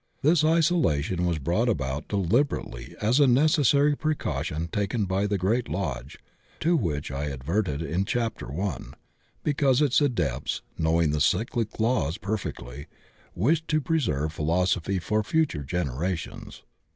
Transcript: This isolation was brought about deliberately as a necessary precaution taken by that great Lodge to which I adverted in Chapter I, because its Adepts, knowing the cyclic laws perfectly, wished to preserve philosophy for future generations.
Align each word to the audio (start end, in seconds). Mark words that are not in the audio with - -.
This 0.23 0.43
isolation 0.43 1.27
was 1.27 1.37
brought 1.37 1.69
about 1.69 2.07
deliberately 2.07 2.95
as 3.03 3.19
a 3.19 3.27
necessary 3.27 3.95
precaution 3.95 4.67
taken 4.71 5.05
by 5.05 5.27
that 5.27 5.37
great 5.37 5.69
Lodge 5.69 6.17
to 6.61 6.75
which 6.75 7.11
I 7.11 7.25
adverted 7.29 7.83
in 7.83 8.05
Chapter 8.05 8.47
I, 8.59 8.79
because 9.43 9.79
its 9.79 10.01
Adepts, 10.01 10.63
knowing 10.75 11.11
the 11.11 11.21
cyclic 11.21 11.79
laws 11.79 12.17
perfectly, 12.17 12.87
wished 13.35 13.67
to 13.67 13.79
preserve 13.79 14.33
philosophy 14.33 14.97
for 14.97 15.21
future 15.21 15.61
generations. 15.63 16.63